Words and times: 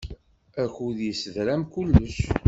Akud 0.63 0.97
yessedram 1.05 1.61
kullec. 1.73 2.15